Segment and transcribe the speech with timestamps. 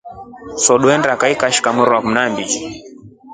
[0.63, 2.57] Swee trweshinda kaa ikashika mweri wa ikumi ha ivili.